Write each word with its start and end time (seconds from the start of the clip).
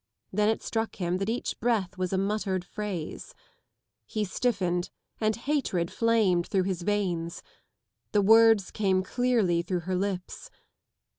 Then 0.33 0.49
it 0.49 0.63
struck 0.63 0.95
him 0.95 1.19
that 1.19 1.29
each 1.29 1.59
breath 1.59 1.95
was 1.95 2.11
a 2.11 2.17
muttered 2.17 2.65
phrase. 2.65 3.35
He 4.07 4.25
stiffened, 4.25 4.89
and 5.19 5.35
hatred 5.35 5.91
flamed 5.93 6.47
through 6.47 6.63
his 6.63 6.81
veins. 6.81 7.43
The 8.11 8.23
words 8.23 8.71
came 8.71 9.03
clearly 9.03 9.61
through 9.61 9.81
her 9.81 9.95
lips. 9.95 10.49